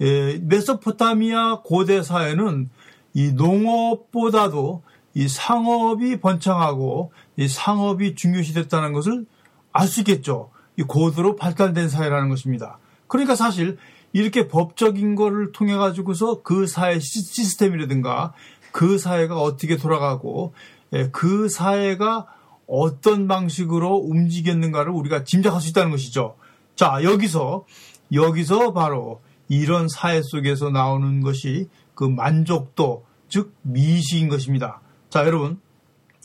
예, 0.00 0.38
메소포타미아 0.42 1.62
고대 1.64 2.02
사회는 2.02 2.68
이 3.14 3.32
농업보다도 3.32 4.82
이 5.16 5.28
상업이 5.28 6.20
번창하고 6.20 7.10
이 7.38 7.48
상업이 7.48 8.16
중요시 8.16 8.52
됐다는 8.52 8.92
것을 8.92 9.24
알 9.72 9.88
수 9.88 10.00
있겠죠. 10.00 10.50
이 10.78 10.82
고도로 10.82 11.36
발달된 11.36 11.88
사회라는 11.88 12.28
것입니다. 12.28 12.78
그러니까 13.08 13.34
사실 13.34 13.78
이렇게 14.12 14.46
법적인 14.46 15.14
거를 15.14 15.52
통해 15.52 15.74
가지고서 15.74 16.42
그 16.42 16.66
사회 16.66 16.98
시스템이라든가 16.98 18.34
그 18.72 18.98
사회가 18.98 19.40
어떻게 19.40 19.78
돌아가고 19.78 20.52
예, 20.92 21.08
그 21.12 21.48
사회가 21.48 22.26
어떤 22.66 23.26
방식으로 23.26 23.96
움직였는가를 23.96 24.92
우리가 24.92 25.24
짐작할 25.24 25.62
수 25.62 25.70
있다는 25.70 25.92
것이죠. 25.92 26.36
자, 26.74 27.00
여기서 27.02 27.64
여기서 28.12 28.74
바로 28.74 29.22
이런 29.48 29.88
사회 29.88 30.20
속에서 30.22 30.68
나오는 30.68 31.22
것이 31.22 31.70
그 31.94 32.04
만족도, 32.04 33.06
즉 33.30 33.54
미식인 33.62 34.28
것입니다. 34.28 34.82
자, 35.10 35.24
여러분, 35.26 35.60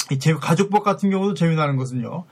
이 0.09 0.17
가족법 0.17 0.83
같은 0.83 1.09
경우도 1.09 1.33
재미나는 1.33 1.77
것은요. 1.77 2.25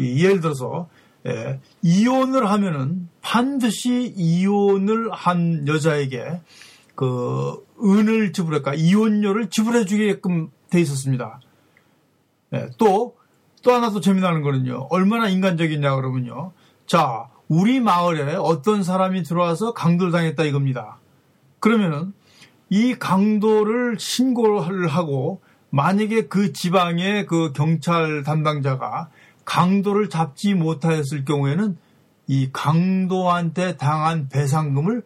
예를 0.00 0.40
들어서 0.40 0.88
예, 1.26 1.60
이혼을 1.82 2.50
하면은 2.50 3.08
반드시 3.20 4.14
이혼을 4.16 5.10
한 5.12 5.68
여자에게 5.68 6.40
그 6.94 7.64
은을 7.82 8.32
지불할까 8.32 8.74
이혼료를 8.74 9.50
지불해 9.50 9.84
주게끔 9.84 10.50
돼 10.70 10.80
있었습니다. 10.80 11.40
예, 12.54 12.70
또, 12.78 13.16
또 13.62 13.72
하나 13.72 13.90
더 13.90 14.00
재미나는 14.00 14.42
거는요. 14.42 14.86
얼마나 14.90 15.28
인간적이냐 15.28 15.96
그러면요. 15.96 16.52
자, 16.86 17.28
우리 17.48 17.80
마을에 17.80 18.36
어떤 18.36 18.82
사람이 18.82 19.22
들어와서 19.22 19.74
강도를 19.74 20.12
당했다 20.12 20.44
이겁니다. 20.44 20.98
그러면은 21.58 22.14
이 22.70 22.94
강도를 22.94 23.98
신고를 23.98 24.88
하고 24.88 25.42
만약에 25.70 26.26
그 26.26 26.52
지방의 26.52 27.26
그 27.26 27.52
경찰 27.52 28.22
담당자가 28.24 29.08
강도를 29.44 30.10
잡지 30.10 30.54
못하였을 30.54 31.24
경우에는 31.24 31.76
이 32.26 32.50
강도한테 32.52 33.76
당한 33.76 34.28
배상금을 34.28 35.02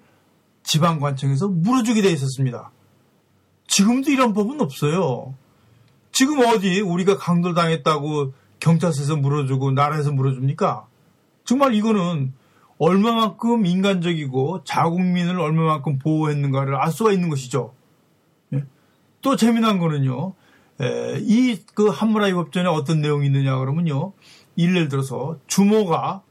지방관청에서 0.62 1.48
물어주게 1.48 2.02
돼 2.02 2.10
있었습니다. 2.10 2.70
지금도 3.66 4.10
이런 4.10 4.32
법은 4.32 4.60
없어요. 4.60 5.34
지금 6.12 6.40
어디 6.40 6.80
우리가 6.80 7.16
강도 7.16 7.54
당했다고 7.54 8.32
경찰서에서 8.60 9.16
물어주고 9.16 9.72
나라에서 9.72 10.12
물어줍니까? 10.12 10.86
정말 11.44 11.74
이거는 11.74 12.32
얼마만큼 12.78 13.66
인간적이고 13.66 14.64
자국민을 14.64 15.38
얼마만큼 15.40 15.98
보호했는가를 15.98 16.76
알 16.76 16.90
수가 16.90 17.12
있는 17.12 17.28
것이죠. 17.28 17.74
예? 18.52 18.64
또 19.22 19.36
재미난 19.36 19.78
거는요. 19.78 20.34
이그 20.80 21.88
한무라이 21.88 22.32
법전에 22.32 22.68
어떤 22.68 23.00
내용이 23.00 23.26
있느냐 23.26 23.58
그러면요. 23.58 24.12
예를 24.58 24.88
들어서 24.88 25.38
주모가 25.46 26.22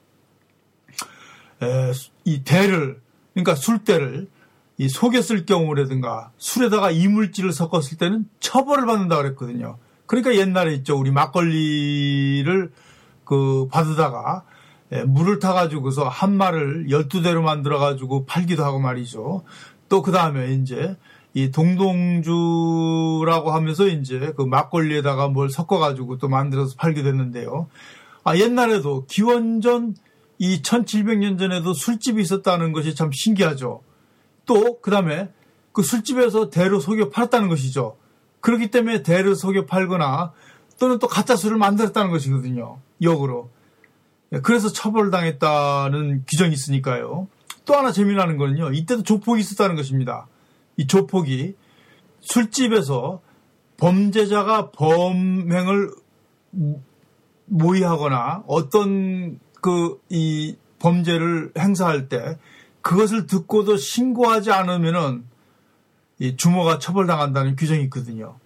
에, 1.62 1.91
이 2.25 2.43
대를 2.43 3.01
그러니까 3.34 3.56
술대를 3.56 4.27
이 4.77 4.89
속였을 4.89 5.45
경우라든가 5.45 6.32
술에다가 6.38 6.91
이물질을 6.91 7.51
섞었을 7.51 7.97
때는 7.97 8.25
처벌을 8.39 8.86
받는다 8.86 9.17
그랬거든요. 9.17 9.77
그러니까 10.06 10.36
옛날에 10.36 10.73
있죠. 10.75 10.97
우리 10.97 11.12
막걸리를 11.12 12.71
그 13.23 13.67
받으다가 13.71 14.43
예, 14.91 15.03
물을 15.03 15.39
타가지고서 15.39 16.08
한 16.08 16.36
말을 16.36 16.88
12대로 16.89 17.41
만들어가지고 17.41 18.25
팔기도 18.25 18.63
하고 18.63 18.79
말이죠. 18.79 19.43
또 19.89 20.01
그 20.01 20.12
다음에 20.12 20.53
이제 20.53 20.97
이 21.33 21.51
동동주라고 21.51 23.51
하면서 23.51 23.87
이제 23.87 24.33
그 24.37 24.43
막걸리에다가 24.43 25.29
뭘 25.29 25.49
섞어가지고 25.49 26.19
또 26.19 26.29
만들어서 26.29 26.75
팔기도 26.77 27.09
했는데요. 27.09 27.67
아, 28.23 28.37
옛날에도 28.37 29.05
기원전 29.07 29.95
이 30.37 30.61
1700년 30.61 31.39
전에도 31.39 31.73
술집이 31.73 32.21
있었다는 32.21 32.71
것이 32.71 32.95
참 32.95 33.11
신기하죠. 33.11 33.81
또, 34.45 34.79
그 34.81 34.91
다음에 34.91 35.29
그 35.71 35.81
술집에서 35.81 36.49
대로 36.49 36.79
속여 36.79 37.09
팔았다는 37.09 37.49
것이죠. 37.49 37.97
그렇기 38.41 38.69
때문에 38.69 39.03
대를 39.03 39.35
속여 39.35 39.65
팔거나 39.65 40.33
또는 40.79 40.99
또 40.99 41.07
가짜 41.07 41.35
술을 41.35 41.57
만들었다는 41.57 42.11
것이거든요. 42.11 42.79
역으로. 43.01 43.49
예, 44.33 44.39
그래서 44.39 44.71
처벌당했다는 44.71 46.25
규정이 46.27 46.53
있으니까요. 46.53 47.27
또 47.65 47.75
하나 47.75 47.91
재미나는 47.91 48.37
거는요. 48.37 48.71
이때도 48.71 49.03
조폭이 49.03 49.39
있었다는 49.39 49.75
것입니다. 49.75 50.27
이 50.77 50.88
조폭이 50.88 51.55
술집에서 52.21 53.21
범죄자가 53.77 54.71
범행을 54.71 55.91
모의하거나 57.45 58.43
어떤 58.47 59.39
그 59.62 59.97
이 60.09 60.57
범죄를 60.83 61.53
행사할 61.57 62.09
때 62.09 62.38
그것을 62.81 63.25
듣고도 63.25 63.77
신고하지 63.77 64.51
않으면은 64.51 65.23
이 66.19 66.36
주모가 66.36 66.77
처벌당한다는 66.77 67.55
규정이 67.55 67.83
있거든요. 67.86 68.38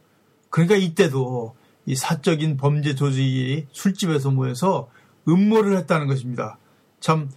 그러니까 0.51 0.75
이때도 0.75 1.55
이 1.87 1.95
사적인 1.95 2.57
범죄 2.57 2.93
조직이 2.93 3.65
술집에서 3.71 4.29
모여서 4.29 4.89
음모를 5.27 5.77
했다는 5.77 6.05
것입니다. 6.05 6.59
참 6.99 7.31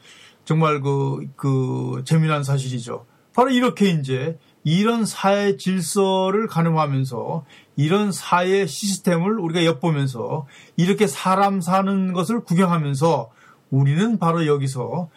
정말 0.45 0.83
그, 0.83 1.27
그 1.37 2.03
재미난 2.05 2.45
사실이죠. 2.45 3.07
바로 3.35 3.51
이렇게 3.51 3.89
이제 3.89 4.39
이런 4.65 5.07
사회 5.07 5.57
질서를 5.57 6.47
가늠하면서 6.47 7.45
이런 7.77 8.13
사회 8.13 8.67
시스템을 8.67 9.39
우리가 9.39 9.65
엿보면서 9.65 10.47
이렇게 10.77 11.07
사람 11.07 11.61
사는 11.61 12.13
것을 12.13 12.45
구경하면서 12.45 13.31
우리는 13.71 14.19
바로 14.19 14.47
여기서 14.47 15.09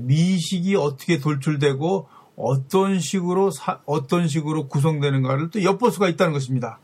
미식이 0.00 0.76
어떻게 0.76 1.18
돌출되고 1.18 2.08
어떤 2.36 3.00
식으로 3.00 3.50
사, 3.50 3.80
어떤 3.86 4.28
식으로 4.28 4.68
구성되는가를 4.68 5.50
또 5.50 5.62
엿볼 5.62 5.90
수가 5.90 6.08
있다는 6.08 6.32
것입니다. 6.32 6.78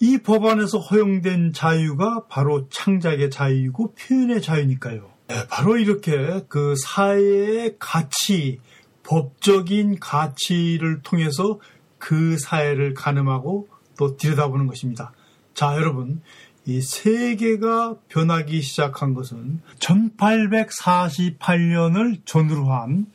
이 0.00 0.18
법안에서 0.18 0.78
허용된 0.78 1.52
자유가 1.52 2.24
바로 2.28 2.68
창작의 2.68 3.30
자유이고 3.30 3.94
표현의 3.94 4.42
자유니까요. 4.42 5.10
네, 5.28 5.46
바로 5.50 5.76
이렇게 5.76 6.42
그 6.48 6.74
사회의 6.76 7.76
가치, 7.78 8.60
법적인 9.08 9.98
가치를 10.00 11.02
통해서 11.02 11.58
그 11.96 12.36
사회를 12.36 12.92
가늠하고 12.92 13.66
또 13.96 14.18
들여다보는 14.18 14.66
것입니다. 14.66 15.12
자, 15.54 15.74
여러분. 15.76 16.20
이 16.66 16.82
세계가 16.82 17.94
변하기 18.08 18.60
시작한 18.60 19.14
것은 19.14 19.62
1848년을 19.78 22.20
전후로 22.26 22.70
한 22.70 23.06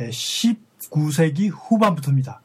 19세기 0.00 1.52
후반부터입니다. 1.52 2.40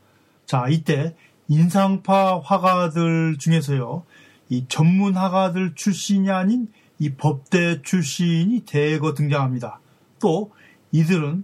자, 0.46 0.68
이때 0.70 1.16
인상파 1.48 2.42
화가들 2.42 3.38
중에서요, 3.40 4.04
이 4.50 4.68
전문 4.68 5.18
화가들 5.18 5.74
출신이 5.74 6.30
아닌 6.30 6.68
이 7.00 7.10
법대 7.10 7.82
출신이 7.82 8.66
대거 8.68 9.16
등장합니다. 9.16 9.80
또 10.20 10.52
이들은 10.92 11.44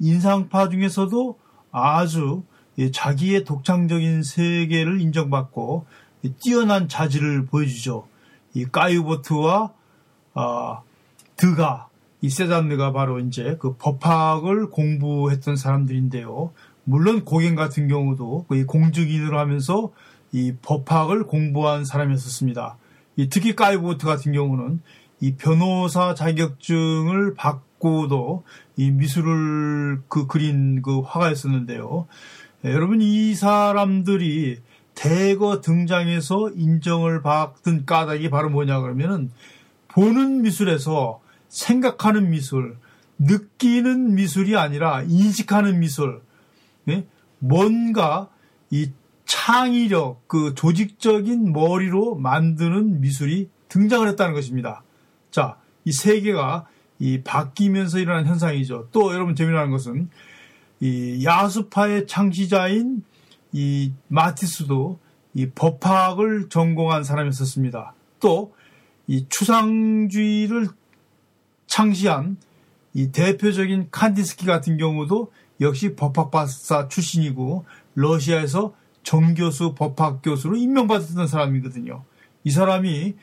인상파 0.00 0.68
중에서도 0.68 1.38
아주 1.70 2.42
자기의 2.92 3.44
독창적인 3.44 4.22
세계를 4.22 5.00
인정받고 5.00 5.86
뛰어난 6.40 6.88
자질을 6.88 7.46
보여주죠. 7.46 8.06
이 8.54 8.64
까유보트와 8.64 9.72
어, 10.34 10.82
드가 11.36 11.88
이 12.20 12.30
세잔느가 12.30 12.92
바로 12.92 13.20
이제 13.20 13.56
그 13.60 13.76
법학을 13.76 14.70
공부했던 14.70 15.56
사람들인데요. 15.56 16.52
물론 16.84 17.24
고갱 17.24 17.54
같은 17.54 17.86
경우도 17.86 18.46
이 18.52 18.64
공직인을 18.64 19.36
하면서 19.36 19.92
이 20.32 20.54
법학을 20.62 21.26
공부한 21.26 21.84
사람이었습니다. 21.84 22.76
이 23.16 23.28
특히 23.28 23.54
까이보트 23.54 24.06
같은 24.06 24.32
경우는 24.32 24.80
이 25.20 25.34
변호사 25.34 26.14
자격증을 26.14 27.34
받 27.34 27.67
고도 27.78 28.44
이 28.76 28.90
미술을 28.90 30.02
그 30.08 30.26
그린 30.26 30.82
그 30.82 31.00
화가였었는데요. 31.00 32.06
예, 32.64 32.72
여러분 32.72 33.00
이 33.00 33.34
사람들이 33.34 34.58
대거 34.94 35.60
등장해서 35.60 36.50
인정을 36.56 37.22
받은 37.22 37.86
까닭이 37.86 38.30
바로 38.30 38.50
뭐냐 38.50 38.80
그러면은 38.80 39.30
보는 39.88 40.42
미술에서 40.42 41.20
생각하는 41.48 42.30
미술, 42.30 42.76
느끼는 43.18 44.14
미술이 44.14 44.56
아니라 44.56 45.02
인식하는 45.02 45.78
미술, 45.80 46.20
예? 46.88 47.06
뭔가 47.38 48.28
이 48.70 48.90
창의력, 49.24 50.26
그 50.26 50.54
조직적인 50.54 51.52
머리로 51.52 52.16
만드는 52.16 53.00
미술이 53.00 53.50
등장을 53.68 54.06
했다는 54.08 54.34
것입니다. 54.34 54.82
자, 55.30 55.58
이 55.84 55.92
세계가 55.92 56.66
이 56.98 57.22
바뀌면서 57.22 57.98
일어난 57.98 58.26
현상이죠. 58.26 58.88
또 58.92 59.12
여러분 59.14 59.34
재미나는 59.34 59.70
것은 59.70 60.10
이 60.80 61.24
야수파의 61.24 62.06
창시자인 62.06 63.02
이 63.52 63.92
마티스도 64.08 64.98
이 65.34 65.48
법학을 65.50 66.48
전공한 66.48 67.04
사람이었습니다. 67.04 67.94
또 68.20 68.58
이 69.08 69.26
추상주의를 69.28 70.68
창시한 71.66 72.36
이 72.94 73.10
대표적인 73.10 73.88
칸디스키 73.90 74.46
같은 74.46 74.76
경우도 74.76 75.32
역시 75.60 75.96
법학박사 75.96 76.88
출신이고 76.88 77.64
러시아에서 77.94 78.74
정교수 79.02 79.74
법학 79.74 80.20
교수로 80.22 80.56
임명받았던 80.56 81.26
사람이거든요. 81.26 82.04
이 82.44 82.50
사람이 82.50 83.14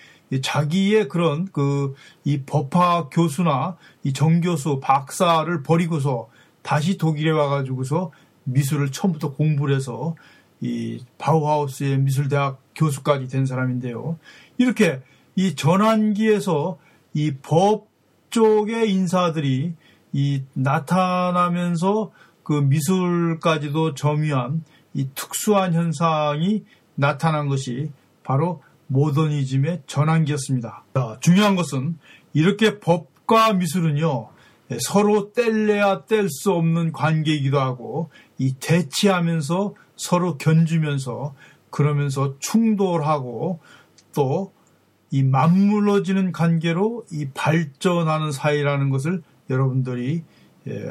자기의 0.41 1.07
그런 1.07 1.45
그 1.51 1.93
이 2.23 2.41
법학 2.41 3.09
교수나 3.11 3.77
이 4.03 4.11
정교수 4.13 4.79
박사를 4.81 5.61
버리고서 5.63 6.27
다시 6.61 6.97
독일에 6.97 7.31
와가지고서 7.31 8.11
미술을 8.45 8.91
처음부터 8.91 9.33
공부를 9.33 9.75
해서 9.75 10.15
이 10.61 10.99
바우하우스의 11.17 11.99
미술대학 11.99 12.59
교수까지 12.75 13.27
된 13.27 13.45
사람인데요. 13.45 14.17
이렇게 14.57 15.01
이 15.35 15.55
전환기에서 15.55 16.77
이 17.13 17.33
법 17.41 17.87
쪽의 18.31 18.91
인사들이 18.91 19.73
이 20.11 20.43
나타나면서 20.53 22.11
그 22.43 22.53
미술까지도 22.53 23.93
점유한 23.93 24.63
이 24.93 25.07
특수한 25.15 25.73
현상이 25.73 26.63
나타난 26.95 27.47
것이 27.47 27.91
바로 28.23 28.61
모더니즘의 28.87 29.83
전환기였습니다. 29.87 30.83
자, 30.93 31.17
중요한 31.21 31.55
것은 31.55 31.97
이렇게 32.33 32.79
법과 32.79 33.53
미술은요, 33.53 34.29
서로 34.79 35.31
뗄래야 35.33 36.05
뗄 36.05 36.29
수 36.29 36.51
없는 36.51 36.91
관계이기도 36.91 37.59
하고, 37.59 38.09
이 38.37 38.55
대치하면서 38.59 39.75
서로 39.95 40.37
견주면서 40.37 41.35
그러면서 41.69 42.35
충돌하고 42.39 43.59
또 44.13 44.55
이 45.15 45.23
맞물어지는 45.23 46.33
관계로 46.33 47.05
이 47.09 47.29
발전하는 47.33 48.33
사이라는 48.33 48.89
것을 48.89 49.23
여러분들이 49.49 50.23
예, 50.67 50.85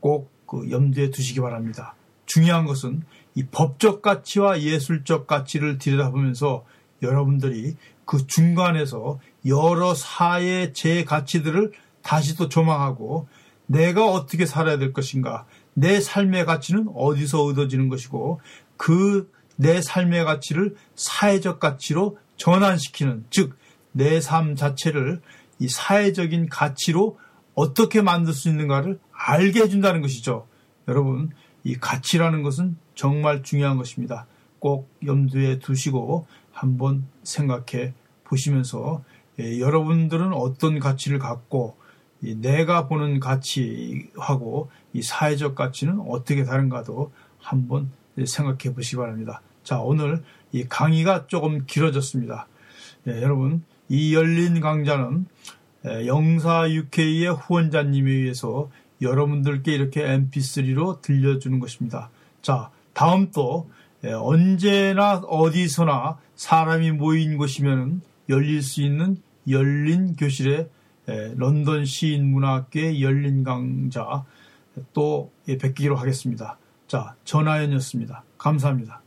꼭그 0.00 0.70
염두에 0.70 1.10
두시기 1.10 1.40
바랍니다. 1.40 1.94
중요한 2.24 2.64
것은 2.64 3.02
이 3.34 3.44
법적 3.44 4.00
가치와 4.00 4.62
예술적 4.62 5.26
가치를 5.26 5.76
들여다보면서 5.76 6.64
여러분들이 7.02 7.76
그 8.04 8.26
중간에서 8.26 9.20
여러 9.46 9.94
사회 9.94 10.72
제 10.72 11.04
가치들을 11.04 11.72
다시 12.02 12.36
또 12.36 12.48
조망하고 12.48 13.28
내가 13.66 14.06
어떻게 14.06 14.46
살아야 14.46 14.78
될 14.78 14.92
것인가, 14.92 15.46
내 15.74 16.00
삶의 16.00 16.46
가치는 16.46 16.88
어디서 16.94 17.44
얻어지는 17.44 17.88
것이고 17.88 18.40
그 18.76 19.30
내 19.58 19.82
삶의 19.82 20.24
가치를 20.24 20.76
사회적 20.94 21.60
가치로 21.60 22.18
전환시키는 22.36 23.26
즉 23.30 23.58
내 23.92 24.20
삶 24.20 24.54
자체를 24.54 25.20
이 25.58 25.68
사회적인 25.68 26.48
가치로 26.48 27.18
어떻게 27.54 28.00
만들 28.00 28.32
수 28.32 28.48
있는가를 28.48 29.00
알게 29.10 29.62
해준다는 29.62 30.00
것이죠. 30.02 30.46
여러분 30.86 31.30
이 31.64 31.74
가치라는 31.74 32.42
것은 32.42 32.76
정말 32.94 33.42
중요한 33.42 33.76
것입니다. 33.76 34.26
꼭 34.60 34.88
염두에 35.04 35.58
두시고 35.58 36.26
한번 36.58 37.04
생각해 37.22 37.94
보시면서 38.24 39.04
예, 39.38 39.60
여러분들은 39.60 40.32
어떤 40.32 40.80
가치를 40.80 41.18
갖고 41.20 41.76
내가 42.20 42.88
보는 42.88 43.20
가치하고 43.20 44.70
이 44.92 45.02
사회적 45.02 45.54
가치는 45.54 46.00
어떻게 46.08 46.44
다른가도 46.44 47.12
한번 47.38 47.92
생각해 48.22 48.74
보시기 48.74 48.96
바랍니다. 48.96 49.40
자, 49.62 49.78
오늘 49.80 50.24
이 50.50 50.64
강의가 50.64 51.28
조금 51.28 51.64
길어졌습니다. 51.64 52.48
예, 53.06 53.22
여러분, 53.22 53.62
이 53.88 54.14
열린 54.14 54.60
강좌는 54.60 55.26
예, 55.86 56.06
영사 56.08 56.68
UK의 56.68 57.34
후원자님에 57.34 58.10
의해서 58.10 58.68
여러분들께 59.00 59.72
이렇게 59.72 60.02
mp3로 60.04 61.00
들려주는 61.02 61.60
것입니다. 61.60 62.10
자, 62.42 62.70
다음 62.94 63.30
또 63.30 63.70
예, 64.02 64.10
언제나 64.10 65.18
어디서나 65.18 66.18
사람이 66.38 66.92
모인 66.92 67.36
곳이면 67.36 68.00
열릴 68.28 68.62
수 68.62 68.80
있는 68.80 69.16
열린 69.48 70.14
교실의 70.14 70.70
예, 71.08 71.34
런던 71.36 71.84
시인 71.84 72.30
문학계 72.30 73.00
열린 73.00 73.42
강좌 73.42 74.24
또 74.92 75.32
뵙기로 75.46 75.96
하겠습니다. 75.96 76.58
자, 76.86 77.16
전하연이었습니다. 77.24 78.22
감사합니다. 78.38 79.02